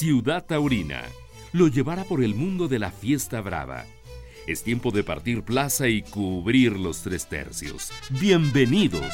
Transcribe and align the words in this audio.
Ciudad 0.00 0.46
Taurina 0.46 1.02
lo 1.52 1.68
llevará 1.68 2.04
por 2.04 2.24
el 2.24 2.34
mundo 2.34 2.68
de 2.68 2.78
la 2.78 2.90
fiesta 2.90 3.42
brava. 3.42 3.84
Es 4.46 4.62
tiempo 4.62 4.92
de 4.92 5.04
partir 5.04 5.42
plaza 5.42 5.88
y 5.88 6.00
cubrir 6.00 6.72
los 6.72 7.02
tres 7.02 7.26
tercios. 7.26 7.90
Bienvenidos. 8.08 9.12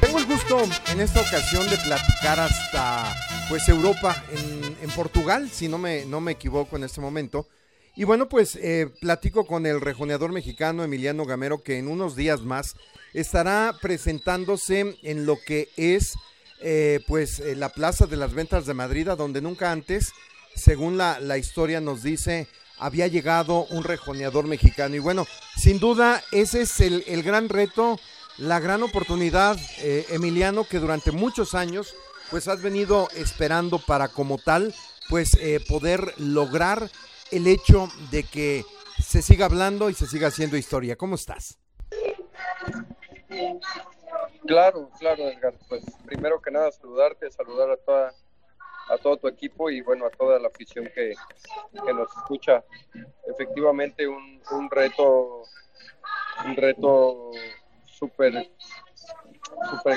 Tengo 0.00 0.18
el 0.18 0.26
gusto 0.26 0.64
en 0.90 1.00
esta 1.00 1.20
ocasión 1.20 1.70
de 1.70 1.76
platicar 1.76 2.40
hasta 2.40 3.14
pues 3.48 3.68
Europa, 3.68 4.24
en, 4.32 4.90
Portugal, 4.90 5.48
si 5.48 5.68
no 5.68 5.78
me, 5.78 6.04
no 6.04 6.20
me 6.20 6.32
equivoco 6.32 6.74
en 6.74 6.82
este 6.82 7.00
momento. 7.00 7.46
Y 7.94 8.02
bueno, 8.02 8.28
pues 8.28 8.56
eh, 8.56 8.90
platico 9.00 9.46
con 9.46 9.66
el 9.66 9.80
rejoneador 9.80 10.32
mexicano 10.32 10.82
Emiliano 10.82 11.26
Gamero, 11.26 11.62
que 11.62 11.78
en 11.78 11.86
unos 11.86 12.16
días 12.16 12.40
más 12.40 12.74
estará 13.14 13.72
presentándose 13.80 14.96
en 15.04 15.26
lo 15.26 15.38
que 15.38 15.68
es 15.76 16.16
eh, 16.62 17.00
pues 17.06 17.40
eh, 17.40 17.56
la 17.56 17.70
Plaza 17.70 18.06
de 18.06 18.16
las 18.16 18.34
Ventas 18.34 18.66
de 18.66 18.74
Madrid, 18.74 19.08
a 19.08 19.16
donde 19.16 19.40
nunca 19.40 19.72
antes, 19.72 20.12
según 20.54 20.96
la, 20.96 21.38
historia 21.38 21.80
nos 21.80 22.02
dice, 22.02 22.46
había 22.78 23.06
llegado 23.06 23.66
un 23.70 23.84
rejoneador 23.84 24.46
mexicano. 24.46 24.94
Y 24.94 25.00
bueno, 25.00 25.26
sin 25.56 25.78
duda 25.78 26.22
ese 26.32 26.62
es 26.62 26.80
el, 26.80 27.04
el 27.06 27.22
gran 27.22 27.48
reto, 27.48 27.98
la 28.38 28.60
gran 28.60 28.82
oportunidad, 28.82 29.58
Emiliano, 30.08 30.64
que 30.64 30.78
durante 30.78 31.12
muchos 31.12 31.54
años 31.54 31.94
pues 32.30 32.48
has 32.48 32.62
venido 32.62 33.08
esperando 33.14 33.78
para 33.78 34.08
como 34.08 34.38
tal, 34.38 34.74
pues 35.10 35.38
poder 35.68 36.14
lograr 36.16 36.90
el 37.30 37.46
hecho 37.46 37.90
de 38.10 38.22
que 38.22 38.64
se 39.02 39.20
siga 39.20 39.46
hablando 39.46 39.90
y 39.90 39.94
se 39.94 40.06
siga 40.06 40.28
haciendo 40.28 40.56
historia. 40.56 40.96
¿Cómo 40.96 41.16
estás? 41.16 41.58
Claro, 44.46 44.90
claro, 44.98 45.28
Edgar. 45.28 45.54
Pues 45.68 45.84
primero 46.04 46.40
que 46.40 46.50
nada 46.50 46.70
saludarte, 46.72 47.30
saludar 47.30 47.70
a 47.70 47.76
toda 47.76 48.12
a 48.88 48.98
todo 48.98 49.16
tu 49.16 49.28
equipo 49.28 49.70
y 49.70 49.80
bueno 49.80 50.06
a 50.06 50.10
toda 50.10 50.38
la 50.40 50.48
afición 50.48 50.86
que, 50.94 51.14
que 51.72 51.94
nos 51.94 52.08
escucha. 52.16 52.64
Efectivamente 53.26 54.06
un, 54.08 54.42
un 54.50 54.70
reto 54.70 55.42
un 56.44 56.56
reto 56.56 57.30
súper 57.84 58.32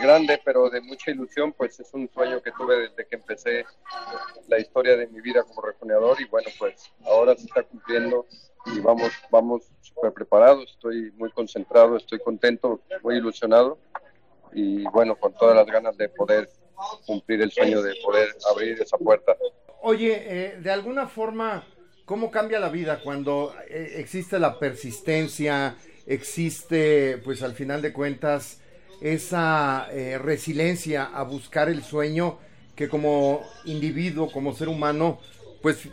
grande, 0.02 0.40
pero 0.44 0.70
de 0.70 0.82
mucha 0.82 1.12
ilusión, 1.12 1.54
pues 1.54 1.80
es 1.80 1.92
un 1.94 2.10
sueño 2.14 2.42
que 2.42 2.52
tuve 2.52 2.90
desde 2.90 3.08
que 3.08 3.16
empecé 3.16 3.66
la 4.48 4.60
historia 4.60 4.96
de 4.96 5.08
mi 5.08 5.22
vida 5.22 5.44
como 5.44 5.62
rejoneador 5.62 6.22
y 6.22 6.26
bueno, 6.26 6.50
pues 6.60 6.92
ahora 7.06 7.36
se 7.36 7.46
está 7.46 7.64
cumpliendo 7.64 8.26
y 8.68 8.80
vamos, 8.80 9.12
vamos 9.32 9.64
súper 9.82 10.14
preparados, 10.14 10.70
estoy 10.72 11.12
muy 11.14 11.32
concentrado, 11.32 11.98
estoy 11.98 12.20
contento, 12.20 12.80
muy 13.02 13.16
ilusionado 13.16 13.78
y 14.56 14.84
bueno, 14.86 15.16
con 15.16 15.34
todas 15.34 15.56
las 15.56 15.68
ganas 15.68 15.98
de 15.98 16.08
poder 16.10 16.50
cumplir 17.06 17.42
el 17.42 17.52
sueño 17.52 17.82
de 17.82 17.94
poder 18.04 18.30
abrir 18.50 18.82
esa 18.82 18.98
puerta. 18.98 19.36
Oye, 19.82 20.24
eh, 20.26 20.58
de 20.62 20.72
alguna 20.72 21.08
forma, 21.08 21.68
¿cómo 22.06 22.32
cambia 22.32 22.60
la 22.60 22.70
vida 22.70 23.02
cuando 23.04 23.54
eh, 23.70 23.96
existe 23.98 24.40
la 24.40 24.58
persistencia, 24.58 25.76
existe, 26.06 27.20
pues 27.24 27.44
al 27.44 27.54
final 27.54 27.82
de 27.82 27.92
cuentas, 27.92 28.62
esa 29.02 29.88
eh, 29.92 30.18
resiliencia 30.18 31.04
a 31.04 31.24
buscar 31.24 31.68
el 31.68 31.84
sueño 31.84 32.40
que 32.76 32.88
como 32.88 33.42
individuo, 33.66 34.32
como 34.32 34.54
ser 34.54 34.70
humano, 34.70 35.20
pues 35.62 35.90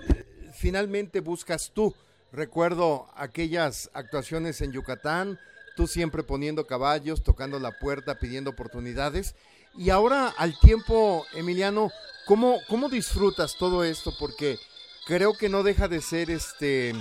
finalmente 0.55 1.21
buscas 1.21 1.73
tú. 1.75 1.95
Recuerdo 2.31 3.09
aquellas 3.15 3.91
actuaciones 3.93 4.61
en 4.63 4.73
Yucatán, 4.73 5.39
tú 5.77 5.87
siempre 5.87 6.23
poniendo 6.23 6.67
caballos, 6.67 7.23
tocando 7.23 7.59
la 7.59 7.78
puerta, 7.78 8.19
pidiendo 8.19 8.51
oportunidades. 8.51 9.34
Y 9.77 9.91
ahora 9.91 10.34
al 10.37 10.59
tiempo, 10.61 11.27
Emiliano, 11.33 11.91
¿cómo, 12.27 12.61
cómo 12.69 12.89
disfrutas 12.89 13.56
todo 13.56 13.84
esto? 13.84 14.15
Porque 14.19 14.59
creo 15.06 15.34
que 15.34 15.49
no 15.49 15.62
deja 15.62 15.88
de 15.88 16.03
ser 16.03 16.31
este, 16.31 16.94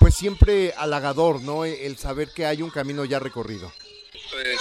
pues 0.00 0.14
siempre 0.14 0.74
halagador, 0.76 1.40
¿no? 1.40 1.64
El 1.64 1.96
saber 1.98 2.30
que 2.30 2.46
hay 2.46 2.62
un 2.62 2.70
camino 2.70 3.04
ya 3.04 3.18
recorrido. 3.18 3.72
Pues 4.30 4.60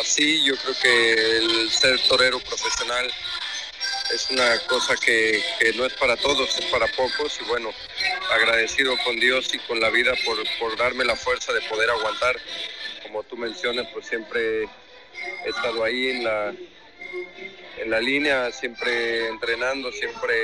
así, 0.00 0.44
yo 0.44 0.54
creo 0.56 0.74
que 0.82 1.36
el 1.38 1.70
ser 1.70 2.00
torero 2.08 2.38
profesional 2.40 3.10
es 4.12 4.30
una 4.30 4.58
cosa 4.66 4.94
que, 4.96 5.42
no 5.76 5.84
es 5.84 5.92
para 5.94 6.16
todos, 6.16 6.56
es 6.58 6.64
para 6.66 6.86
pocos 6.88 7.38
y 7.40 7.44
bueno, 7.44 7.70
agradecido 8.32 8.96
con 9.04 9.18
Dios 9.18 9.54
y 9.54 9.58
con 9.60 9.80
la 9.80 9.90
vida 9.90 10.12
por, 10.24 10.36
por 10.58 10.76
darme 10.76 11.04
la 11.04 11.16
fuerza 11.16 11.52
de 11.52 11.60
poder 11.62 11.90
aguantar. 11.90 12.36
Como 13.02 13.22
tú 13.22 13.36
mencionas, 13.36 13.86
pues 13.92 14.06
siempre 14.06 14.64
he 14.64 15.48
estado 15.48 15.84
ahí 15.84 16.10
en 16.10 16.24
la, 16.24 16.54
en 17.78 17.90
la 17.90 18.00
línea, 18.00 18.50
siempre 18.50 19.28
entrenando, 19.28 19.92
siempre 19.92 20.34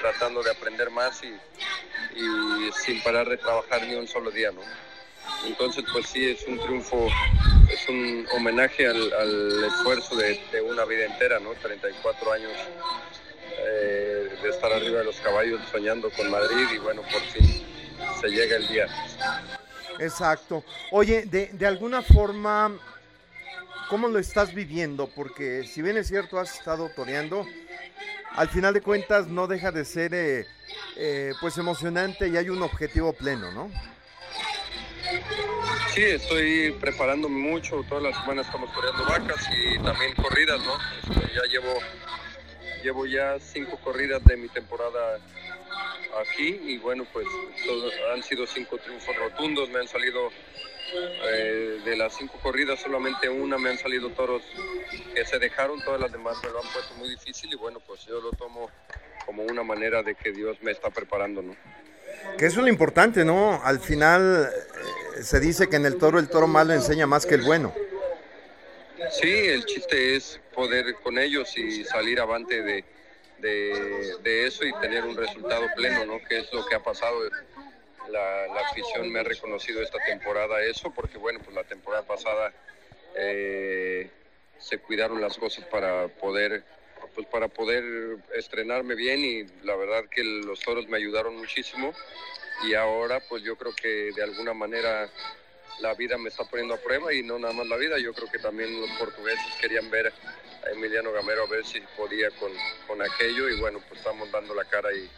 tratando 0.00 0.42
de 0.42 0.50
aprender 0.50 0.90
más 0.90 1.22
y, 1.22 1.32
sin 2.84 3.02
parar 3.02 3.28
de 3.28 3.36
trabajar 3.36 3.86
ni 3.86 3.94
un 3.94 4.08
solo 4.08 4.30
día, 4.30 4.50
¿no? 4.50 4.60
Entonces, 5.46 5.84
pues 5.92 6.06
sí, 6.08 6.30
es 6.30 6.44
un 6.46 6.58
triunfo, 6.58 7.08
es 7.70 7.88
un 7.88 8.26
homenaje 8.32 8.86
al, 8.86 9.64
esfuerzo 9.64 10.16
de, 10.16 10.60
una 10.62 10.84
vida 10.84 11.06
entera, 11.06 11.38
¿no? 11.38 11.54
34 11.54 12.32
años 12.32 12.52
eh, 13.58 14.09
de 14.42 14.50
estar 14.50 14.72
arriba 14.72 14.98
de 14.98 15.04
los 15.04 15.16
caballos 15.16 15.60
soñando 15.70 16.10
con 16.10 16.30
Madrid 16.30 16.66
y 16.74 16.78
bueno, 16.78 17.02
por 17.02 17.20
fin 17.22 17.62
se 18.20 18.28
llega 18.28 18.56
el 18.56 18.68
día. 18.68 18.86
Exacto. 19.98 20.64
Oye, 20.90 21.24
de, 21.26 21.48
de 21.52 21.66
alguna 21.66 22.02
forma, 22.02 22.72
¿cómo 23.88 24.08
lo 24.08 24.18
estás 24.18 24.54
viviendo? 24.54 25.08
Porque 25.08 25.64
si 25.64 25.82
bien 25.82 25.96
es 25.96 26.08
cierto, 26.08 26.38
has 26.38 26.58
estado 26.58 26.90
toreando, 26.94 27.46
al 28.32 28.48
final 28.48 28.72
de 28.74 28.80
cuentas 28.80 29.26
no 29.26 29.46
deja 29.46 29.72
de 29.72 29.84
ser 29.84 30.14
eh, 30.14 30.46
eh, 30.96 31.32
pues 31.40 31.58
emocionante 31.58 32.28
y 32.28 32.36
hay 32.36 32.48
un 32.48 32.62
objetivo 32.62 33.12
pleno, 33.12 33.50
¿no? 33.52 33.70
Sí, 35.92 36.02
estoy 36.02 36.70
preparándome 36.80 37.36
mucho, 37.36 37.84
todas 37.88 38.04
las 38.04 38.16
semanas 38.20 38.46
estamos 38.46 38.70
corriendo 38.72 39.04
vacas 39.04 39.48
y 39.52 39.78
también 39.82 40.14
corridas, 40.14 40.60
¿no? 40.64 40.74
Este, 41.02 41.34
ya 41.34 41.42
llevo, 41.50 41.74
llevo 42.82 43.06
ya 43.06 43.38
cinco 43.40 43.78
corridas 43.82 44.24
de 44.24 44.36
mi 44.36 44.48
temporada 44.48 45.18
aquí 46.20 46.60
y 46.64 46.78
bueno, 46.78 47.06
pues 47.12 47.26
han 48.12 48.22
sido 48.22 48.46
cinco 48.46 48.78
triunfos 48.78 49.14
rotundos, 49.16 49.68
me 49.70 49.80
han 49.80 49.88
salido 49.88 50.30
eh, 50.92 51.80
de 51.84 51.96
las 51.96 52.16
cinco 52.16 52.38
corridas 52.42 52.80
solamente 52.80 53.28
una 53.28 53.58
me 53.58 53.70
han 53.70 53.78
salido 53.78 54.10
toros 54.10 54.42
que 55.14 55.24
se 55.24 55.38
dejaron, 55.38 55.80
todas 55.84 56.00
las 56.00 56.10
demás 56.10 56.36
me 56.42 56.50
lo 56.50 56.60
han 56.60 56.72
puesto 56.72 56.94
muy 56.94 57.08
difícil 57.08 57.52
y 57.52 57.56
bueno, 57.56 57.80
pues 57.86 58.04
yo 58.06 58.20
lo 58.20 58.32
tomo 58.32 58.70
como 59.24 59.44
una 59.44 59.62
manera 59.62 60.02
de 60.02 60.14
que 60.14 60.32
Dios 60.32 60.56
me 60.62 60.72
está 60.72 60.90
preparando, 60.90 61.42
¿no? 61.42 61.54
Que 62.36 62.46
eso 62.46 62.58
es 62.60 62.64
lo 62.64 62.68
importante, 62.68 63.24
¿no? 63.24 63.62
Al 63.62 63.78
final 63.78 64.50
eh, 65.16 65.22
se 65.22 65.38
dice 65.38 65.68
que 65.68 65.76
en 65.76 65.86
el 65.86 65.96
toro 65.96 66.18
el 66.18 66.28
toro 66.28 66.48
malo 66.48 66.72
enseña 66.72 67.06
más 67.06 67.24
que 67.26 67.34
el 67.34 67.42
bueno. 67.42 67.72
Sí, 69.10 69.30
el 69.30 69.64
chiste 69.64 70.16
es 70.16 70.40
poder 70.54 70.94
con 70.96 71.18
ellos 71.18 71.56
y 71.56 71.84
salir 71.84 72.20
avante 72.20 72.62
de, 72.62 72.84
de, 73.38 74.46
eso 74.46 74.64
y 74.64 74.72
tener 74.80 75.04
un 75.04 75.16
resultado 75.16 75.66
pleno, 75.74 76.04
¿no? 76.04 76.22
Que 76.24 76.40
es 76.40 76.52
lo 76.52 76.66
que 76.66 76.74
ha 76.74 76.82
pasado. 76.82 77.16
La, 78.08 78.46
la, 78.48 78.60
afición 78.68 79.10
me 79.10 79.20
ha 79.20 79.22
reconocido 79.22 79.80
esta 79.82 79.98
temporada 80.04 80.62
eso, 80.62 80.92
porque 80.92 81.16
bueno, 81.16 81.40
pues 81.44 81.54
la 81.54 81.64
temporada 81.64 82.02
pasada 82.02 82.52
eh, 83.14 84.10
se 84.58 84.78
cuidaron 84.78 85.20
las 85.20 85.36
cosas 85.38 85.64
para 85.66 86.08
poder 86.08 86.64
pues 87.14 87.26
para 87.26 87.48
poder 87.48 88.18
estrenarme 88.34 88.94
bien 88.94 89.20
y 89.20 89.44
la 89.64 89.74
verdad 89.74 90.04
que 90.10 90.22
los 90.22 90.60
toros 90.60 90.86
me 90.88 90.98
ayudaron 90.98 91.36
muchísimo 91.36 91.94
y 92.64 92.74
ahora 92.74 93.20
pues 93.28 93.42
yo 93.42 93.56
creo 93.56 93.74
que 93.74 94.12
de 94.14 94.22
alguna 94.22 94.52
manera 94.52 95.08
la 95.80 95.94
vida 95.94 96.18
me 96.18 96.28
está 96.28 96.44
poniendo 96.44 96.74
a 96.74 96.78
prueba 96.78 97.12
y 97.12 97.22
no 97.22 97.38
nada 97.38 97.54
más 97.54 97.66
la 97.66 97.76
vida, 97.76 97.98
yo 97.98 98.12
creo 98.12 98.30
que 98.30 98.38
también 98.38 98.80
los 98.80 98.90
portugueses 98.98 99.44
querían 99.60 99.90
ver 99.90 100.08
a 100.08 100.70
Emiliano 100.70 101.12
Gamero 101.12 101.44
a 101.44 101.46
ver 101.46 101.64
si 101.64 101.80
podía 101.96 102.30
con, 102.32 102.52
con 102.86 103.00
aquello 103.00 103.48
y 103.48 103.58
bueno 103.60 103.80
pues 103.88 104.00
estamos 104.00 104.30
dando 104.30 104.54
la 104.54 104.64
cara 104.64 104.88
y, 104.92 105.08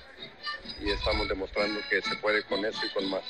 estamos 0.88 1.28
demostrando 1.28 1.81
que 1.88 2.00
se 2.02 2.14
puede 2.16 2.43
con 2.44 2.64
eso 2.64 2.81
y 2.84 2.90
con 2.90 3.08
más. 3.08 3.22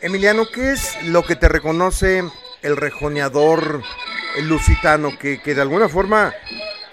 Emiliano, 0.00 0.46
¿qué 0.46 0.72
es 0.72 1.02
lo 1.04 1.22
que 1.22 1.36
te 1.36 1.48
reconoce 1.48 2.22
el 2.62 2.76
rejoneador 2.76 3.82
el 4.36 4.48
lusitano 4.48 5.18
que, 5.18 5.40
que 5.40 5.54
de 5.54 5.62
alguna 5.62 5.88
forma 5.88 6.34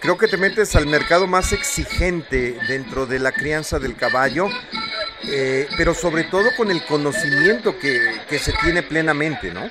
creo 0.02 0.18
que 0.18 0.28
te 0.28 0.38
metes 0.38 0.76
al 0.76 0.88
mercado 0.88 1.28
más 1.28 1.54
exigente 1.54 2.58
dentro 2.68 3.06
de 3.06 3.20
la 3.20 3.32
crianza 3.32 3.80
del 3.80 3.96
caballo, 3.96 4.50
eh, 5.24 5.68
pero 5.78 5.94
sobre 5.94 6.24
todo 6.26 6.56
con 6.56 6.72
el 6.72 6.84
conocimiento 6.86 7.78
que, 7.78 8.40
se 8.40 8.54
tiene 8.64 8.84
plenamente, 8.84 9.52
¿no? 9.52 9.70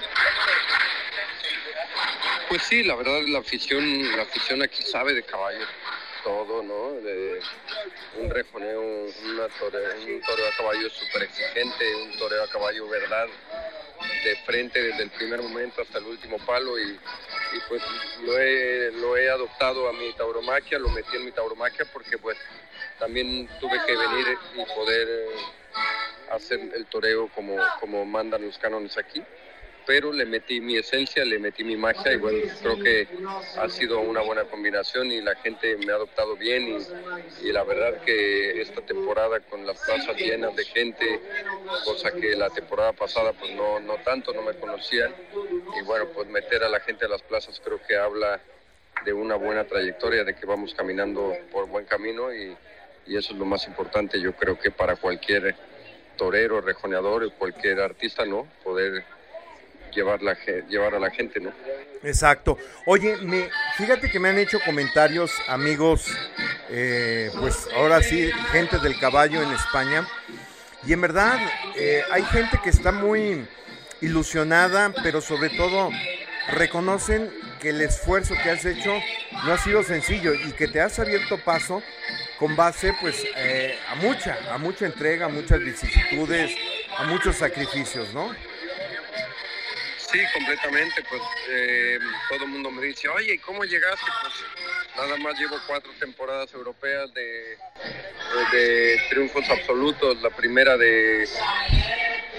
Pues 2.48 2.62
sí, 2.62 2.82
la 2.82 2.96
verdad 2.96 3.20
la 3.28 3.38
afición, 3.38 4.16
la 4.16 4.22
afición 4.22 4.62
aquí 4.62 4.82
sabe 4.82 5.14
de 5.14 5.22
caballos 5.22 5.68
todo, 6.24 6.62
¿no? 6.62 7.00
De 7.00 7.40
un 8.18 8.30
rejoneo, 8.30 8.82
una 8.82 9.44
un 9.44 10.20
toreo 10.20 10.48
a 10.48 10.56
caballo 10.56 10.90
súper 10.90 11.22
exigente, 11.22 11.94
un 11.96 12.18
toreo 12.18 12.44
a 12.44 12.48
caballo 12.48 12.88
verdad, 12.88 13.26
de 14.24 14.36
frente 14.44 14.82
desde 14.82 15.02
el 15.04 15.10
primer 15.10 15.40
momento 15.42 15.82
hasta 15.82 15.98
el 15.98 16.06
último 16.06 16.38
palo 16.44 16.78
y 16.78 16.98
pues 17.68 17.82
lo 18.22 18.38
he, 18.38 18.92
lo 18.92 19.16
he 19.16 19.30
adoptado 19.30 19.88
a 19.88 19.92
mi 19.92 20.12
tauromaquia, 20.12 20.78
lo 20.78 20.88
metí 20.90 21.16
en 21.16 21.24
mi 21.24 21.32
tauromaquia 21.32 21.84
porque 21.92 22.18
pues 22.18 22.36
también 22.98 23.48
tuve 23.60 23.80
que 23.86 23.96
venir 23.96 24.38
y 24.54 24.64
poder 24.74 25.28
hacer 26.30 26.60
el 26.74 26.86
toreo 26.86 27.28
como, 27.34 27.56
como 27.80 28.04
mandan 28.04 28.44
los 28.44 28.58
cánones 28.58 28.96
aquí 28.96 29.22
pero 29.90 30.12
le 30.12 30.24
metí 30.24 30.60
mi 30.60 30.76
esencia, 30.76 31.24
le 31.24 31.40
metí 31.40 31.64
mi 31.64 31.76
magia 31.76 32.12
y 32.12 32.16
bueno, 32.16 32.38
creo 32.62 32.78
que 32.78 33.08
ha 33.58 33.68
sido 33.68 33.98
una 33.98 34.20
buena 34.20 34.44
combinación 34.44 35.10
y 35.10 35.20
la 35.20 35.34
gente 35.34 35.76
me 35.78 35.90
ha 35.90 35.96
adoptado 35.96 36.36
bien 36.36 36.78
y, 37.42 37.50
la 37.50 37.64
verdad 37.64 38.00
que 38.04 38.60
esta 38.60 38.82
temporada 38.82 39.40
con 39.40 39.66
las 39.66 39.80
plazas 39.80 40.16
llenas 40.16 40.54
de 40.54 40.64
gente, 40.64 41.20
cosa 41.84 42.12
que 42.12 42.36
la 42.36 42.50
temporada 42.50 42.92
pasada 42.92 43.32
pues 43.32 43.52
no, 43.56 43.80
no 43.80 43.96
tanto, 44.04 44.32
no 44.32 44.42
me 44.42 44.54
conocían 44.54 45.12
y 45.76 45.82
bueno, 45.82 46.06
pues 46.14 46.28
meter 46.28 46.62
a 46.62 46.68
la 46.68 46.78
gente 46.78 47.06
a 47.06 47.08
las 47.08 47.22
plazas 47.22 47.60
creo 47.60 47.80
que 47.82 47.96
habla 47.96 48.40
de 49.04 49.12
una 49.12 49.34
buena 49.34 49.64
trayectoria, 49.64 50.22
de 50.22 50.36
que 50.36 50.46
vamos 50.46 50.72
caminando 50.72 51.36
por 51.50 51.66
buen 51.66 51.84
camino 51.84 52.32
y, 52.32 52.56
y 53.08 53.16
eso 53.16 53.32
es 53.32 53.38
lo 53.40 53.44
más 53.44 53.66
importante, 53.66 54.20
yo 54.20 54.36
creo 54.36 54.56
que 54.56 54.70
para 54.70 54.94
cualquier 54.94 55.56
torero, 56.16 56.60
rejoneador, 56.60 57.32
cualquier 57.32 57.80
artista, 57.80 58.24
¿no? 58.24 58.46
Poder 58.62 59.04
llevar, 59.90 60.22
la, 60.22 60.36
llevar 60.68 60.94
a 60.94 60.98
la 60.98 61.10
gente, 61.10 61.40
¿no? 61.40 61.52
Exacto. 62.02 62.56
Oye, 62.86 63.16
me, 63.18 63.50
fíjate 63.76 64.10
que 64.10 64.18
me 64.18 64.30
han 64.30 64.38
hecho 64.38 64.58
comentarios 64.64 65.32
amigos, 65.48 66.06
eh, 66.70 67.30
pues 67.38 67.68
ahora 67.76 68.02
sí, 68.02 68.30
gente 68.52 68.78
del 68.78 68.98
caballo 68.98 69.42
en 69.42 69.50
España, 69.52 70.06
y 70.86 70.92
en 70.92 71.00
verdad 71.00 71.38
eh, 71.76 72.02
hay 72.10 72.22
gente 72.24 72.58
que 72.62 72.70
está 72.70 72.90
muy 72.90 73.46
ilusionada, 74.00 74.92
pero 75.02 75.20
sobre 75.20 75.50
todo 75.50 75.90
reconocen 76.52 77.30
que 77.60 77.70
el 77.70 77.82
esfuerzo 77.82 78.34
que 78.42 78.50
has 78.50 78.64
hecho 78.64 78.98
no 79.44 79.52
ha 79.52 79.58
sido 79.58 79.82
sencillo 79.82 80.32
y 80.34 80.52
que 80.52 80.68
te 80.68 80.80
has 80.80 80.98
abierto 80.98 81.38
paso 81.38 81.82
con 82.38 82.56
base 82.56 82.94
pues 83.00 83.22
eh, 83.36 83.78
a 83.90 83.96
mucha, 83.96 84.38
a 84.50 84.56
mucha 84.56 84.86
entrega, 84.86 85.26
a 85.26 85.28
muchas 85.28 85.60
vicisitudes, 85.60 86.56
a 86.96 87.04
muchos 87.04 87.36
sacrificios, 87.36 88.14
¿no? 88.14 88.34
Sí, 90.10 90.18
completamente. 90.34 91.02
Pues 91.08 91.22
eh, 91.48 91.98
todo 92.28 92.44
el 92.44 92.50
mundo 92.50 92.70
me 92.70 92.82
dice, 92.86 93.08
oye, 93.08 93.40
¿cómo 93.40 93.64
llegaste? 93.64 94.06
Pues 94.22 94.34
nada 94.96 95.16
más 95.18 95.38
llevo 95.38 95.56
cuatro 95.66 95.92
temporadas 96.00 96.52
europeas 96.52 97.12
de, 97.14 97.56
de 98.50 99.00
triunfos 99.08 99.48
absolutos. 99.48 100.20
La 100.20 100.30
primera 100.30 100.76
de 100.76 101.28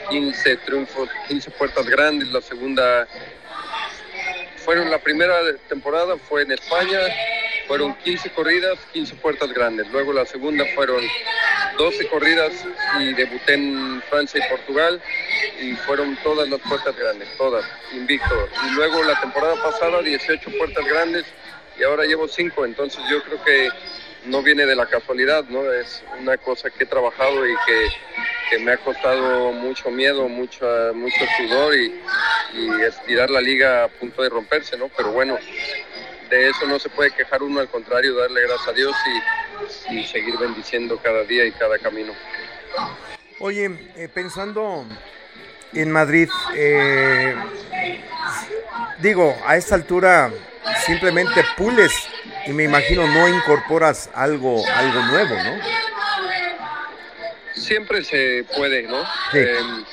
15 0.10 0.58
triunfos, 0.58 1.10
15 1.30 1.52
puertas 1.52 1.86
grandes. 1.86 2.28
La 2.30 2.42
segunda, 2.42 3.08
fueron 4.58 4.92
la 4.92 5.00
primera 5.00 5.36
temporada 5.70 6.18
fue 6.18 6.42
en 6.44 6.52
España, 6.52 7.00
fueron 7.68 7.96
15 8.00 8.32
corridas, 8.32 8.80
15 8.92 9.16
puertas 9.16 9.52
grandes. 9.54 9.88
Luego 9.92 10.12
la 10.12 10.26
segunda 10.26 10.66
fueron 10.76 11.02
12 11.78 12.08
corridas 12.08 12.52
y 13.00 13.14
debuté 13.14 13.54
en 13.54 14.02
Francia 14.10 14.44
y 14.44 14.50
Portugal 14.50 15.02
y 15.60 15.74
fueron 15.74 16.18
todas 16.24 16.50
las 16.50 16.60
puertas 16.62 16.96
grandes, 16.96 17.28
todas, 17.38 17.66
invicto. 17.94 18.50
Y 18.68 18.72
luego 18.76 19.04
la 19.04 19.20
temporada 19.20 19.56
pasada 19.62 20.02
18 20.02 20.52
puertas 20.58 20.86
grandes 20.86 21.26
y 21.80 21.84
ahora 21.84 22.06
llevo 22.06 22.28
5, 22.28 22.66
entonces 22.66 23.02
yo 23.10 23.24
creo 23.24 23.44
que 23.44 23.70
no 24.26 24.44
viene 24.44 24.66
de 24.66 24.76
la 24.76 24.86
casualidad, 24.86 25.46
¿no? 25.46 25.72
Es 25.72 26.04
una 26.20 26.38
cosa 26.38 26.70
que 26.70 26.84
he 26.84 26.88
trabajado 26.88 27.48
y 27.48 27.54
que, 27.66 28.60
me 28.60 28.74
ha 28.74 28.78
costado 28.78 29.54
mucho 29.54 29.90
miedo, 29.90 30.28
mucho, 30.28 30.68
mucho 30.94 31.26
sudor 31.38 31.74
y, 31.74 32.02
y 32.54 32.82
estirar 32.82 33.30
la 33.30 33.40
liga 33.40 33.86
a 33.86 33.88
punto 33.88 34.22
de 34.22 34.30
romperse, 34.30 34.76
¿no? 34.76 34.90
Pero 34.90 35.14
bueno, 35.14 35.40
de 36.30 36.50
eso 36.50 36.66
no 36.66 36.80
se 36.80 36.90
puede 36.90 37.12
quejar 37.12 37.44
uno, 37.44 37.60
al 37.60 37.70
contrario, 37.70 38.16
darle 38.16 38.42
gracias 38.42 38.68
a 38.68 38.74
Dios 38.74 38.96
y, 39.06 39.41
seguir 39.70 40.38
bendiciendo 40.38 40.98
cada 41.02 41.24
día 41.24 41.46
y 41.46 41.52
cada 41.52 41.78
camino. 41.80 42.14
Oye, 43.40 43.70
eh, 43.96 44.08
pensando 44.14 44.86
en 45.74 45.92
Madrid, 45.92 46.30
eh, 46.56 47.36
digo, 49.00 49.36
a 49.46 49.58
esta 49.58 49.76
altura 49.76 50.32
simplemente 50.86 51.44
pules 51.58 51.92
y 52.46 52.52
me 52.52 52.64
imagino 52.64 53.08
no 53.08 53.28
incorporas 53.28 54.10
algo, 54.14 54.64
algo 54.68 55.02
nuevo, 55.04 55.36
¿no? 55.36 55.60
Siempre 57.56 58.04
se 58.04 58.46
puede, 58.56 58.84
¿no? 58.84 59.02
Em, 59.34 59.86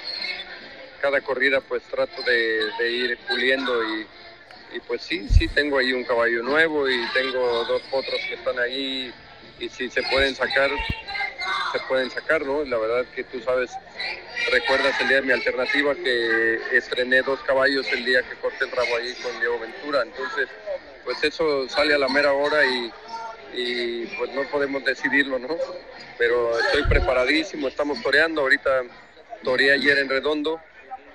cada 1.01 1.21
corrida 1.21 1.61
pues 1.61 1.83
trato 1.85 2.23
de 2.23 2.91
ir 2.91 3.19
puliendo 3.29 3.85
y 3.85 4.07
y 4.75 4.81
pues 4.81 5.03
sí, 5.03 5.29
sí 5.29 5.49
tengo 5.49 5.79
ahí 5.79 5.93
un 5.93 6.05
caballo 6.05 6.43
nuevo 6.43 6.89
y 6.89 7.07
tengo 7.15 7.65
dos 7.65 7.83
potros 7.91 8.21
que 8.29 8.35
están 8.35 8.59
ahí 8.59 9.13
y 9.59 9.69
si 9.69 9.91
se 9.91 10.03
pueden 10.05 10.35
sacar, 10.35 10.71
se 11.73 11.81
pueden 11.89 12.11
sacar, 12.11 12.45
¿no? 12.45 12.65
La 12.65 12.79
verdad 12.79 13.05
que 13.15 13.25
tú 13.25 13.41
sabes, 13.41 13.71
recuerdas 14.51 15.01
el 15.01 15.09
día 15.09 15.21
de 15.21 15.27
mi 15.27 15.33
alternativa 15.33 15.95
que 15.95 16.59
estrené 16.73 17.23
dos 17.23 17.41
caballos 17.41 17.87
el 17.93 18.05
día 18.05 18.23
que 18.23 18.37
corté 18.37 18.65
el 18.65 18.71
rabo 18.71 18.97
ahí 18.97 19.15
con 19.23 19.39
Diego 19.41 19.59
Ventura, 19.59 20.03
entonces 20.03 20.49
pues 21.05 21.23
eso 21.25 21.69
sale 21.69 21.95
a 21.95 21.99
la 21.99 22.09
mera 22.09 22.33
hora 22.33 22.65
y, 22.65 22.93
y 23.55 24.07
pues 24.19 24.33
no 24.35 24.43
podemos 24.51 24.85
decidirlo, 24.85 25.39
¿no? 25.39 25.57
Pero 26.19 26.59
estoy 26.59 26.85
preparadísimo, 26.85 27.69
estamos 27.69 28.03
toreando, 28.03 28.43
ahorita 28.43 28.83
toreé 29.43 29.73
ayer 29.73 29.99
en 29.99 30.09
Redondo, 30.09 30.61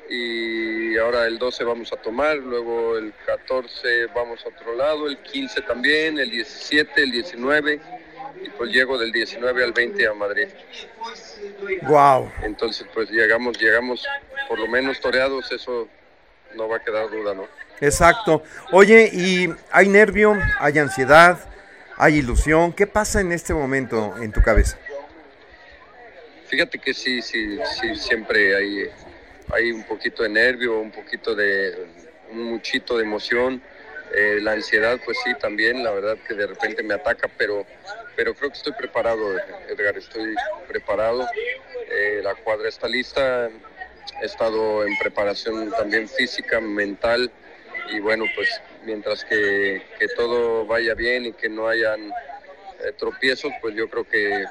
y 0.10 0.98
ahora 0.98 1.26
el 1.26 1.40
12 1.40 1.64
vamos 1.64 1.92
a 1.94 1.98
tomar, 1.98 2.38
luego 2.38 2.98
el 2.98 3.14
14 3.26 4.08
vamos 4.08 4.46
a 4.46 4.50
otro 4.50 4.76
lado, 4.76 5.08
el 5.08 5.18
15 5.18 5.62
también, 5.62 6.20
el 6.20 6.30
17, 6.30 7.04
el 7.04 7.12
19 7.12 7.74
y 7.76 8.03
pues 8.58 8.72
llego 8.72 8.98
del 8.98 9.12
19 9.12 9.64
al 9.64 9.74
20 9.74 10.08
a 10.08 10.14
Madrid. 10.14 10.48
Wow. 11.84 12.32
Entonces 12.44 12.88
pues 12.94 13.10
llegamos, 13.10 13.58
llegamos 13.60 14.06
por 14.48 14.60
lo 14.60 14.68
menos 14.68 15.00
toreados, 15.00 15.52
eso 15.52 15.88
no 16.56 16.68
va 16.68 16.78
a 16.78 16.84
quedar 16.84 17.10
duda, 17.10 17.34
¿no? 17.34 17.48
Exacto. 17.82 18.44
Oye, 18.72 19.10
¿y 19.12 19.50
hay 19.72 19.90
nervio, 19.90 20.38
hay 20.60 20.80
ansiedad, 20.80 21.40
hay 21.98 22.18
ilusión? 22.18 22.74
¿Qué 22.74 22.88
pasa 22.88 23.22
en 23.22 23.32
este 23.32 23.54
momento 23.54 24.16
en 24.22 24.32
tu 24.32 24.42
cabeza? 24.42 24.78
Fíjate 26.48 26.78
que 26.78 26.94
sí, 26.94 27.22
sí, 27.22 27.58
sí, 27.80 27.96
siempre 27.96 28.56
hay 28.56 28.90
hay 29.54 29.72
un 29.72 29.84
poquito 29.84 30.24
de 30.24 30.30
nervio, 30.30 30.80
un 30.80 30.92
poquito 30.92 31.36
de, 31.36 31.88
un 32.32 32.44
muchito 32.44 32.98
de 32.98 33.04
emoción. 33.04 33.62
Eh, 34.16 34.40
la 34.42 34.52
ansiedad, 34.52 35.00
pues 35.04 35.18
sí, 35.24 35.34
también, 35.40 35.84
la 35.84 35.92
verdad 35.92 36.18
que 36.28 36.36
de 36.36 36.46
repente 36.46 36.84
me 36.84 36.94
ataca, 36.94 37.30
pero, 37.38 37.66
pero 38.16 38.36
creo 38.36 38.52
que 38.52 38.58
estoy 38.58 38.74
preparado, 38.74 39.38
Edgar, 39.68 39.98
estoy 39.98 40.36
preparado. 40.68 41.28
Eh, 41.90 42.22
la 42.24 42.36
cuadra 42.36 42.70
está 42.70 42.88
lista, 42.88 43.50
he 44.22 44.26
estado 44.26 44.86
en 44.86 44.96
preparación 45.00 45.72
también 45.72 46.08
física, 46.08 46.60
mental, 46.62 47.32
y 47.92 48.00
bueno, 48.00 48.26
pues 48.36 48.50
mientras 48.86 49.26
que, 49.26 49.82
que 49.98 50.08
todo 50.10 50.66
vaya 50.66 50.94
bien 50.94 51.26
y 51.26 51.34
que 51.34 51.50
no 51.50 51.68
hayan 51.68 52.10
eh, 52.10 52.92
tropiezos, 52.98 53.52
pues 53.62 53.76
yo 53.76 53.90
creo 53.90 54.08
que 54.08 54.46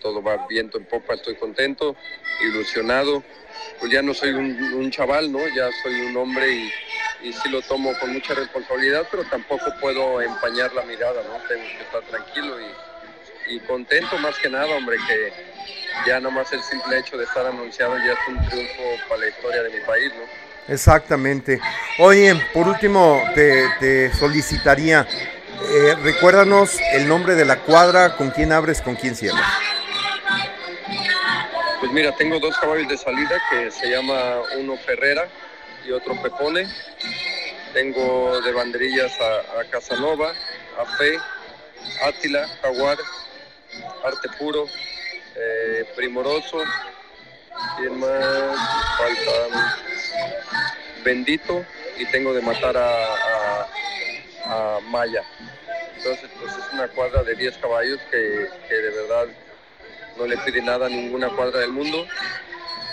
todo 0.00 0.22
va 0.22 0.46
viento 0.46 0.78
en 0.78 0.84
popa, 0.84 1.14
estoy 1.14 1.34
contento, 1.36 1.96
ilusionado 2.40 3.22
pues 3.78 3.92
ya 3.92 4.02
no 4.02 4.14
soy 4.14 4.30
un, 4.30 4.90
chaval, 4.90 5.32
¿no? 5.32 5.40
Ya 5.48 5.68
soy 5.82 6.00
un 6.02 6.16
hombre 6.16 6.50
y, 6.50 6.70
y 7.22 7.32
sí 7.32 7.48
lo 7.48 7.62
tomo 7.62 7.92
con 7.98 8.12
mucha 8.12 8.34
responsabilidad, 8.34 9.06
pero 9.10 9.24
tampoco 9.24 9.64
puedo 9.80 10.20
empañar 10.20 10.72
la 10.72 10.82
mirada, 10.82 11.22
¿no? 11.22 11.38
Tengo 11.48 11.62
que 11.62 11.84
estar 11.84 12.02
tranquilo 12.02 12.56
y, 12.60 13.60
contento 13.66 14.16
más 14.18 14.38
que 14.38 14.48
nada, 14.48 14.66
hombre, 14.74 14.96
que 15.06 15.30
ya 16.06 16.18
nomás 16.20 16.50
el 16.52 16.62
simple 16.62 16.98
hecho 16.98 17.18
de 17.18 17.24
estar 17.24 17.44
anunciado 17.44 17.98
ya 17.98 18.12
es 18.12 18.18
un 18.28 18.48
triunfo 18.48 18.82
para 19.08 19.20
la 19.20 19.28
historia 19.28 19.62
de 19.62 19.70
mi 19.70 19.80
país, 19.84 20.10
¿no? 20.14 20.72
Exactamente. 20.72 21.60
Oye, 21.98 22.34
por 22.54 22.66
último, 22.66 23.22
te, 23.34 24.10
solicitaría, 24.14 25.06
eh, 25.70 25.94
recuérdanos 26.02 26.78
el 26.94 27.06
nombre 27.06 27.34
de 27.34 27.44
la 27.44 27.58
cuadra, 27.58 28.16
con 28.16 28.30
quién 28.30 28.52
abres, 28.52 28.80
con 28.80 28.94
quién 28.94 29.14
cierras. 29.14 29.46
Pues 31.80 31.92
mira, 31.92 32.16
tengo 32.16 32.38
dos 32.38 32.56
caballos 32.56 32.88
de 32.88 32.96
salida 32.96 33.38
que 33.50 33.70
se 33.70 33.90
llama 33.90 34.40
uno 34.58 34.76
Ferrera 34.78 35.28
y 35.84 35.90
otro 35.92 36.20
Pepone. 36.22 36.68
Tengo 37.72 38.40
de 38.40 38.52
banderillas 38.52 39.12
a, 39.20 39.64
Casanova, 39.70 40.32
a 40.78 40.84
Fe, 40.96 41.18
Átila, 42.02 42.46
Jaguar, 42.60 42.98
Arte 44.04 44.28
Puro, 44.38 44.66
eh, 45.34 45.84
Primoroso. 45.96 46.62
¿Quién 47.78 47.98
más? 47.98 48.56
Falta 48.98 49.80
Bendito 51.04 51.64
y 51.98 52.04
tengo 52.06 52.32
de 52.32 52.42
matar 52.42 52.76
a, 52.76 53.68
a, 54.44 54.80
Maya. 54.88 55.22
Entonces, 55.96 56.30
pues 56.38 56.52
es 56.52 56.72
una 56.72 56.88
cuadra 56.88 57.22
de 57.22 57.34
10 57.34 57.58
caballos 57.58 58.00
que, 58.10 58.48
que 58.68 58.74
de 58.74 58.90
verdad 58.90 59.26
no 60.18 60.26
le 60.26 60.36
pide 60.38 60.60
nada 60.62 60.86
a 60.86 60.88
ninguna 60.88 61.28
cuadra 61.30 61.60
del 61.60 61.72
mundo. 61.72 62.06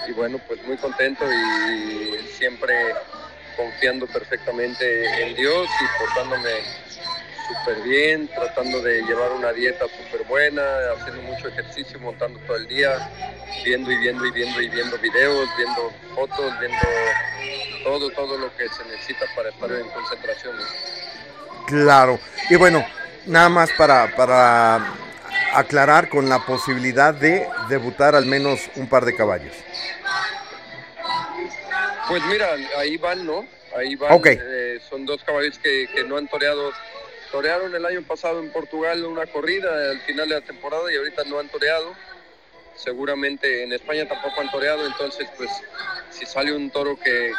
Y 0.09 0.11
bueno, 0.11 0.39
pues 0.47 0.59
muy 0.65 0.75
contento 0.77 1.23
y 1.31 2.17
siempre 2.35 2.73
confiando 3.55 4.07
perfectamente 4.07 5.05
en 5.21 5.35
Dios 5.35 5.69
y 5.81 6.03
portándome 6.03 6.49
súper 7.47 7.83
bien, 7.83 8.27
tratando 8.27 8.81
de 8.81 9.03
llevar 9.03 9.31
una 9.33 9.53
dieta 9.53 9.85
súper 9.85 10.25
buena, 10.27 10.63
haciendo 10.97 11.21
mucho 11.21 11.49
ejercicio, 11.49 11.99
montando 11.99 12.39
todo 12.39 12.57
el 12.57 12.67
día, 12.67 13.07
viendo 13.63 13.91
y 13.91 13.97
viendo 13.97 14.25
y 14.25 14.31
viendo 14.31 14.59
y 14.61 14.69
viendo 14.69 14.97
videos, 14.97 15.47
viendo 15.55 15.93
fotos, 16.15 16.59
viendo 16.59 16.77
todo, 17.83 18.09
todo 18.09 18.37
lo 18.39 18.55
que 18.57 18.67
se 18.67 18.83
necesita 18.85 19.25
para 19.35 19.49
estar 19.49 19.71
en 19.71 19.89
concentración. 19.89 20.55
Claro. 21.67 22.19
Y 22.49 22.55
bueno, 22.55 22.83
nada 23.27 23.49
más 23.49 23.69
para, 23.77 24.15
para 24.15 24.91
aclarar 25.53 26.09
con 26.09 26.29
la 26.29 26.39
posibilidad 26.39 27.13
de 27.13 27.47
debutar 27.67 28.15
al 28.15 28.25
menos 28.25 28.71
un 28.75 28.87
par 28.87 29.05
de 29.05 29.15
caballos. 29.15 29.53
Pues 32.09 32.23
mira, 32.25 32.57
ahí 32.77 32.97
van, 32.97 33.25
¿no? 33.25 33.47
Ahí 33.75 33.95
van. 33.95 34.21
Eh, 34.25 34.79
son 34.89 35.05
dos 35.05 35.23
caballos 35.23 35.57
que, 35.59 35.87
que 35.95 36.03
no 36.03 36.17
han 36.17 36.27
toreado 36.27 36.73
Torearon 37.31 37.75
el 37.75 37.85
año 37.85 38.01
pasado 38.01 38.39
en 38.39 38.49
Portugal 38.51 39.05
una 39.05 39.27
corrida 39.27 39.91
al 39.91 40.01
final 40.01 40.29
de 40.29 40.35
la 40.35 40.41
temporada 40.41 40.91
y 40.91 40.97
ahorita 40.97 41.23
no 41.25 41.39
han 41.39 41.47
toreado. 41.47 41.93
Seguramente 42.75 43.63
en 43.63 43.73
España 43.73 44.07
tampoco 44.07 44.41
han 44.41 44.49
toreado, 44.49 44.85
entonces 44.85 45.27
pues 45.37 45.49
si 46.09 46.25
sale 46.25 46.53
un 46.53 46.71
toro 46.71 46.97
que, 46.97 47.33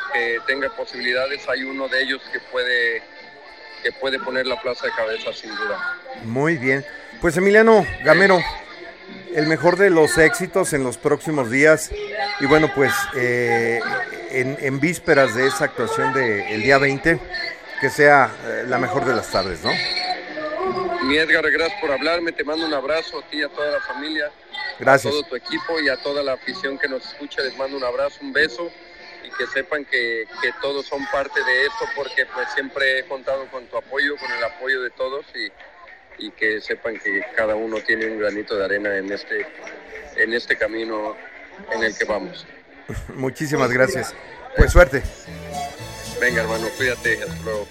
tenga 0.47 0.69
posibilidades, 0.77 1.49
hay 1.49 1.65
uno 1.65 1.89
de 1.89 2.03
ellos 2.03 2.23
que 2.31 2.39
puede, 2.53 3.03
que 3.83 3.91
puede 3.93 4.21
poner 4.21 4.47
la 4.47 4.61
plaza 4.61 4.87
de 4.87 4.93
cabeza 4.93 5.33
sin 5.33 5.51
duda. 5.57 5.99
Muy 6.25 6.57
bien. 6.57 6.85
Pues 7.21 7.37
Emiliano 7.37 7.85
Gamero, 8.05 8.39
el 9.35 9.47
mejor 9.47 9.77
de 9.77 9.91
los 9.91 10.19
éxitos 10.19 10.73
en 10.73 10.85
los 10.85 10.99
próximos 10.99 11.51
días. 11.51 11.91
Y 12.39 12.47
bueno, 12.47 12.71
pues 12.75 12.93
eh, 13.17 13.81
en, 14.31 14.81
vísperas 14.81 15.35
de 15.35 15.47
esa 15.47 15.65
actuación 15.65 16.13
del 16.13 16.63
día 16.63 16.79
20, 16.79 17.19
que 17.81 17.91
sea 17.91 18.31
eh, 18.45 18.65
la 18.67 18.79
mejor 18.79 19.05
de 19.05 19.15
las 19.15 19.31
tardes, 19.31 19.63
¿no? 19.63 19.71
Mi 21.05 21.17
Edgar, 21.17 21.51
gracias 21.51 21.81
por 21.81 21.91
hablarme, 21.91 22.33
te 22.33 22.45
mando 22.45 22.67
un 22.67 22.75
abrazo 22.75 23.19
a 23.19 23.31
ti 23.31 23.39
y 23.39 23.43
a 23.43 23.49
toda 23.49 23.71
la 23.73 23.81
familia, 23.81 24.31
gracias. 24.79 25.13
a 25.13 25.17
todo 25.17 25.29
tu 25.29 25.37
equipo 25.37 25.81
y 25.81 25.89
a 25.89 25.97
toda 25.97 26.23
la 26.23 26.35
afición 26.35 26.79
que 26.79 26.89
nos 26.89 27.05
escucha, 27.07 27.43
les 27.43 27.57
mando 27.57 27.77
un 27.77 27.85
abrazo, 27.85 28.19
un 28.21 28.33
beso 28.33 28.71
y 29.25 29.31
que 29.31 29.47
sepan 29.47 29.85
que, 29.85 30.27
que 30.43 30.53
todos 30.61 30.87
son 30.87 31.05
parte 31.11 31.43
de 31.43 31.67
esto 31.67 31.85
porque 31.97 32.27
pues 32.27 32.49
siempre 32.55 33.01
he 33.01 33.05
contado 33.05 33.47
con 33.51 33.67
tu 33.67 33.77
apoyo, 33.77 34.17
con 34.17 34.31
el 34.31 34.45
apoyo 34.45 34.83
de 34.83 34.91
todos 34.91 35.25
y, 35.35 36.27
y 36.27 36.31
que 36.33 36.61
sepan 36.61 36.99
que 36.99 37.25
cada 37.35 37.55
uno 37.55 37.79
tiene 37.81 38.07
un 38.07 38.19
granito 38.19 38.57
de 38.57 38.65
arena 38.65 38.97
en 38.97 39.11
este, 39.11 39.47
en 40.17 40.35
este 40.35 40.57
camino 40.57 41.17
en 41.73 41.83
el 41.83 41.97
que 41.97 42.05
vamos. 42.05 42.47
Muchísimas 43.17 43.71
gracias. 43.71 44.15
Pues 44.57 44.73
suerte. 44.73 45.03
Venga, 46.21 46.43
hermano, 46.43 46.67
cuídate. 46.77 47.23
Hasta 47.23 47.43
luego. 47.45 47.67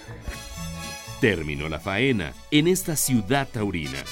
Terminó 1.22 1.68
la 1.68 1.80
faena 1.80 2.34
en 2.52 2.68
esta 2.68 2.96
ciudad 2.96 3.48
taurina. 3.48 4.04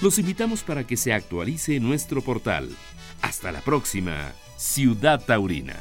Los 0.00 0.18
invitamos 0.18 0.62
para 0.62 0.84
que 0.84 0.96
se 0.96 1.12
actualice 1.12 1.80
nuestro 1.80 2.22
portal. 2.22 2.70
Hasta 3.22 3.52
la 3.52 3.60
próxima, 3.60 4.32
Ciudad 4.56 5.24
Taurina. 5.24 5.76